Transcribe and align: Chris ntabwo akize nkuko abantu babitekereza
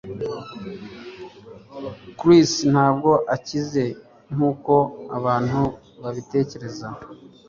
Chris 2.19 2.49
ntabwo 2.71 3.11
akize 3.35 3.83
nkuko 4.33 4.73
abantu 5.17 5.61
babitekereza 6.01 6.87